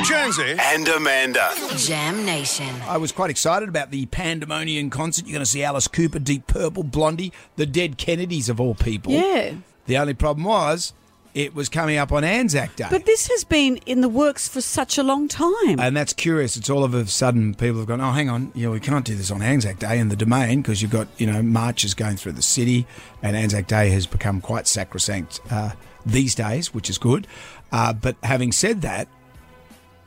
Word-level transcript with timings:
Jonesy. 0.00 0.56
and 0.58 0.88
Amanda. 0.88 1.52
Jam 1.76 2.24
Nation. 2.24 2.68
I 2.88 2.96
was 2.96 3.12
quite 3.12 3.30
excited 3.30 3.68
about 3.68 3.90
the 3.90 4.06
Pandemonium 4.06 4.90
concert. 4.90 5.26
You're 5.26 5.34
going 5.34 5.44
to 5.44 5.50
see 5.50 5.62
Alice 5.62 5.86
Cooper, 5.86 6.18
Deep 6.18 6.46
Purple, 6.46 6.82
Blondie, 6.82 7.32
the 7.56 7.66
Dead 7.66 7.98
Kennedys 7.98 8.48
of 8.48 8.60
all 8.60 8.74
people. 8.74 9.12
Yeah. 9.12 9.54
The 9.86 9.98
only 9.98 10.14
problem 10.14 10.44
was 10.44 10.92
it 11.34 11.54
was 11.54 11.68
coming 11.68 11.98
up 11.98 12.10
on 12.10 12.24
Anzac 12.24 12.74
Day. 12.76 12.86
But 12.90 13.06
this 13.06 13.28
has 13.28 13.44
been 13.44 13.76
in 13.86 14.00
the 14.00 14.08
works 14.08 14.48
for 14.48 14.60
such 14.60 14.98
a 14.98 15.02
long 15.02 15.28
time. 15.28 15.78
and 15.78 15.96
that's 15.96 16.12
curious. 16.12 16.56
It's 16.56 16.68
all 16.70 16.84
of 16.84 16.94
a 16.94 17.06
sudden 17.06 17.54
people 17.54 17.78
have 17.78 17.86
gone, 17.86 18.00
oh, 18.00 18.10
hang 18.12 18.28
on, 18.28 18.50
you 18.54 18.66
know, 18.66 18.72
we 18.72 18.80
can't 18.80 19.04
do 19.04 19.14
this 19.14 19.30
on 19.30 19.40
Anzac 19.40 19.78
Day 19.78 19.98
in 19.98 20.08
the 20.08 20.16
domain 20.16 20.62
because 20.62 20.82
you've 20.82 20.90
got, 20.90 21.08
you 21.18 21.26
know, 21.26 21.42
marches 21.42 21.94
going 21.94 22.16
through 22.16 22.32
the 22.32 22.42
city 22.42 22.86
and 23.22 23.36
Anzac 23.36 23.66
Day 23.66 23.90
has 23.90 24.06
become 24.06 24.40
quite 24.40 24.66
sacrosanct 24.66 25.40
uh, 25.50 25.70
these 26.04 26.34
days, 26.34 26.74
which 26.74 26.90
is 26.90 26.98
good. 26.98 27.26
Uh, 27.70 27.92
but 27.92 28.16
having 28.22 28.52
said 28.52 28.82
that, 28.82 29.08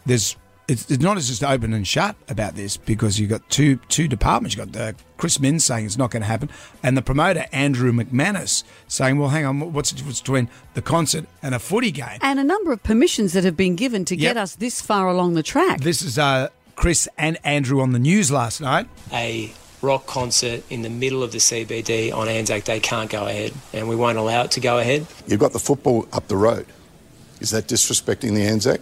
there's 0.06 0.36
it's, 0.68 0.90
it's 0.90 1.04
not 1.04 1.18
as 1.18 1.28
just 1.28 1.44
open 1.44 1.74
and 1.74 1.88
shut 1.88 2.16
about 2.28 2.56
this 2.56 2.76
because 2.76 3.20
you've 3.20 3.30
got 3.30 3.48
two 3.50 3.78
two 3.90 4.08
departments. 4.08 4.56
You've 4.56 4.72
got 4.72 4.82
uh, 4.82 4.94
Chris 5.18 5.40
Minns 5.40 5.64
saying 5.64 5.86
it's 5.86 5.98
not 5.98 6.12
going 6.12 6.22
to 6.22 6.28
happen, 6.28 6.50
and 6.82 6.98
the 6.98 7.02
promoter 7.02 7.46
Andrew 7.52 7.92
McManus 7.92 8.64
saying, 8.88 9.20
"Well, 9.20 9.30
hang 9.30 9.46
on, 9.46 9.74
what's 9.74 9.92
the 9.92 9.98
difference 9.98 10.22
between 10.22 10.50
the 10.74 10.82
concert 10.82 11.26
and 11.44 11.54
a 11.54 11.60
footy 11.60 11.92
game?" 11.92 12.20
and 12.22 12.40
a 12.40 12.44
number 12.44 12.72
of 12.72 12.82
permissions 12.84 13.34
that 13.34 13.44
have 13.44 13.58
been 13.58 13.76
given 13.76 14.06
to 14.06 14.16
get 14.16 14.38
us 14.38 14.56
this 14.56 14.82
far 14.82 15.08
along 15.08 15.34
the 15.36 15.44
track. 15.44 15.82
This 15.82 16.02
is 16.02 16.18
uh, 16.18 16.50
Chris 16.76 17.08
and 17.18 17.38
Andrew 17.44 17.82
on 17.82 17.92
the 17.92 18.00
news 18.00 18.32
last 18.32 18.62
night. 18.62 18.88
a 19.12 19.54
rock 19.82 20.08
concert 20.08 20.64
in 20.72 20.82
the 20.82 20.90
middle 20.90 21.22
of 21.22 21.32
the 21.32 21.38
CBD 21.38 22.12
on 22.12 22.28
Anzac 22.28 22.64
Day 22.64 22.80
can't 22.80 23.10
go 23.10 23.28
ahead, 23.28 23.54
and 23.72 23.88
we 23.88 23.96
won't 23.96 24.18
allow 24.18 24.42
it 24.44 24.52
to 24.52 24.60
go 24.60 24.80
ahead. 24.80 25.06
You've 25.28 25.40
got 25.40 25.54
the 25.54 25.60
football 25.60 26.08
up 26.12 26.28
the 26.28 26.38
road. 26.38 26.66
Is 27.40 27.52
that 27.52 27.68
disrespecting 27.68 28.34
the 28.34 28.42
Anzac? 28.42 28.82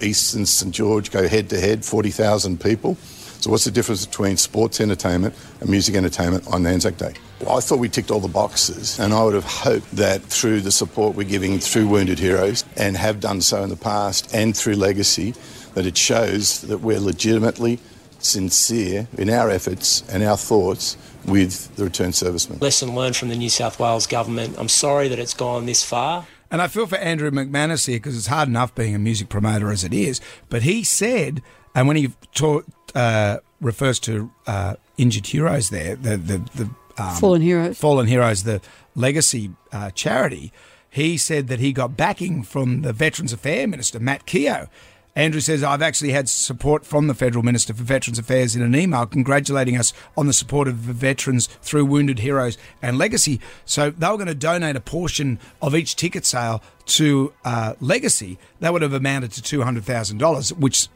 East 0.00 0.34
and 0.34 0.48
St 0.48 0.74
George 0.74 1.10
go 1.10 1.28
head 1.28 1.48
to 1.50 1.60
head, 1.60 1.84
40,000 1.84 2.60
people. 2.60 2.96
So, 3.40 3.50
what's 3.50 3.64
the 3.64 3.72
difference 3.72 4.06
between 4.06 4.36
sports 4.36 4.80
entertainment 4.80 5.34
and 5.60 5.68
music 5.68 5.96
entertainment 5.96 6.46
on 6.46 6.64
Anzac 6.64 6.96
Day? 6.96 7.14
I 7.50 7.58
thought 7.58 7.80
we 7.80 7.88
ticked 7.88 8.12
all 8.12 8.20
the 8.20 8.28
boxes, 8.28 9.00
and 9.00 9.12
I 9.12 9.24
would 9.24 9.34
have 9.34 9.44
hoped 9.44 9.90
that 9.96 10.22
through 10.22 10.60
the 10.60 10.70
support 10.70 11.16
we're 11.16 11.28
giving 11.28 11.58
through 11.58 11.88
Wounded 11.88 12.20
Heroes 12.20 12.64
and 12.76 12.96
have 12.96 13.18
done 13.18 13.40
so 13.40 13.62
in 13.64 13.68
the 13.68 13.76
past 13.76 14.32
and 14.32 14.56
through 14.56 14.76
Legacy, 14.76 15.34
that 15.74 15.86
it 15.86 15.96
shows 15.96 16.60
that 16.62 16.78
we're 16.78 17.00
legitimately 17.00 17.80
sincere 18.20 19.08
in 19.18 19.28
our 19.28 19.50
efforts 19.50 20.04
and 20.08 20.22
our 20.22 20.36
thoughts 20.36 20.96
with 21.26 21.74
the 21.74 21.84
returned 21.84 22.14
servicemen. 22.14 22.58
Lesson 22.60 22.94
learned 22.94 23.16
from 23.16 23.28
the 23.28 23.36
New 23.36 23.50
South 23.50 23.80
Wales 23.80 24.06
government. 24.06 24.56
I'm 24.58 24.68
sorry 24.68 25.08
that 25.08 25.18
it's 25.18 25.34
gone 25.34 25.66
this 25.66 25.82
far. 25.82 26.26
And 26.52 26.60
I 26.60 26.68
feel 26.68 26.86
for 26.86 26.98
Andrew 26.98 27.30
McManus 27.30 27.86
here 27.86 27.96
because 27.96 28.14
it's 28.14 28.26
hard 28.26 28.46
enough 28.46 28.74
being 28.74 28.94
a 28.94 28.98
music 28.98 29.30
promoter 29.30 29.72
as 29.72 29.84
it 29.84 29.94
is. 29.94 30.20
But 30.50 30.62
he 30.62 30.84
said, 30.84 31.42
and 31.74 31.88
when 31.88 31.96
he 31.96 32.12
taught, 32.34 32.66
uh, 32.94 33.38
refers 33.62 33.98
to 34.00 34.30
uh, 34.46 34.74
injured 34.98 35.26
heroes 35.26 35.70
there, 35.70 35.96
the 35.96 36.18
the, 36.18 36.38
the 36.54 36.70
um, 37.02 37.16
Fallen 37.16 37.40
Heroes. 37.40 37.78
Fallen 37.78 38.06
Heroes, 38.06 38.42
the 38.42 38.60
legacy 38.94 39.50
uh, 39.72 39.90
charity, 39.92 40.52
he 40.90 41.16
said 41.16 41.48
that 41.48 41.58
he 41.58 41.72
got 41.72 41.96
backing 41.96 42.42
from 42.42 42.82
the 42.82 42.92
Veterans 42.92 43.32
Affairs 43.32 43.68
Minister, 43.68 43.98
Matt 43.98 44.26
Keogh. 44.26 44.68
Andrew 45.14 45.40
says, 45.40 45.62
I've 45.62 45.82
actually 45.82 46.12
had 46.12 46.28
support 46.28 46.86
from 46.86 47.06
the 47.06 47.14
Federal 47.14 47.44
Minister 47.44 47.74
for 47.74 47.82
Veterans 47.82 48.18
Affairs 48.18 48.56
in 48.56 48.62
an 48.62 48.74
email 48.74 49.04
congratulating 49.04 49.76
us 49.76 49.92
on 50.16 50.26
the 50.26 50.32
support 50.32 50.68
of 50.68 50.86
the 50.86 50.94
veterans 50.94 51.48
through 51.60 51.84
Wounded 51.84 52.20
Heroes 52.20 52.56
and 52.80 52.96
Legacy. 52.96 53.38
So 53.66 53.90
they 53.90 54.08
were 54.08 54.16
going 54.16 54.28
to 54.28 54.34
donate 54.34 54.74
a 54.74 54.80
portion 54.80 55.38
of 55.60 55.74
each 55.74 55.96
ticket 55.96 56.24
sale 56.24 56.62
to 56.86 57.32
uh, 57.44 57.74
Legacy. 57.80 58.38
That 58.60 58.72
would 58.72 58.82
have 58.82 58.94
amounted 58.94 59.32
to 59.32 59.58
$200,000, 59.58 60.52
which 60.58 60.88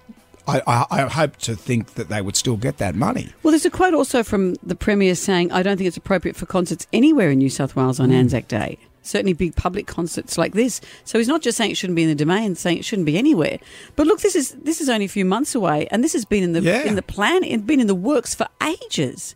I, 0.49 0.63
I, 0.67 0.87
I 0.91 1.01
hope 1.09 1.37
to 1.39 1.55
think 1.55 1.95
that 1.95 2.09
they 2.09 2.23
would 2.23 2.37
still 2.37 2.57
get 2.57 2.79
that 2.79 2.95
money. 2.95 3.33
Well, 3.43 3.51
there's 3.51 3.67
a 3.67 3.71
quote 3.71 3.95
also 3.95 4.23
from 4.23 4.55
the 4.63 4.77
Premier 4.77 5.15
saying, 5.15 5.53
I 5.53 5.63
don't 5.63 5.77
think 5.77 5.89
it's 5.89 5.97
appropriate 5.97 6.37
for 6.37 6.47
concerts 6.47 6.87
anywhere 6.93 7.31
in 7.31 7.39
New 7.39 7.51
South 7.51 7.77
Wales 7.77 8.01
on 8.01 8.11
Anzac 8.11 8.49
Day. 8.49 8.79
Certainly 9.07 9.35
big 9.35 9.55
public 9.57 9.87
concerts 9.87 10.37
like 10.37 10.53
this. 10.53 10.81
So 11.05 11.19
he's 11.19 11.29
not 11.29 11.43
just 11.43 11.57
saying 11.57 11.71
it 11.71 11.77
shouldn't 11.77 11.97
be 11.97 12.03
in 12.03 12.09
the 12.09 12.15
domain, 12.15 12.55
saying 12.57 12.79
it 12.79 12.85
shouldn't 12.85 13.07
be 13.07 13.17
anywhere. 13.17 13.59
But 13.95 14.07
look, 14.07 14.21
this 14.21 14.35
is 14.35 14.51
this 14.63 14.81
is 14.81 14.89
only 14.89 15.05
a 15.07 15.09
few 15.09 15.25
months 15.25 15.55
away 15.55 15.87
and 15.91 16.03
this 16.03 16.13
has 16.13 16.25
been 16.25 16.43
in 16.43 16.53
the 16.53 16.61
Yeah. 16.63 16.83
in 16.83 16.97
the 16.97 17.03
plan, 17.03 17.45
it's 17.45 17.63
been 17.63 17.81
in 17.81 17.87
the 17.87 17.95
works 17.95 18.35
for 18.35 18.47
ages. 18.63 19.35